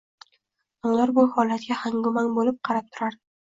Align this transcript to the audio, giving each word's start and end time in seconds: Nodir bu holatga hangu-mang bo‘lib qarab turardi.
Nodir 0.87 1.13
bu 1.19 1.27
holatga 1.37 1.79
hangu-mang 1.85 2.35
bo‘lib 2.41 2.61
qarab 2.69 2.93
turardi. 2.93 3.25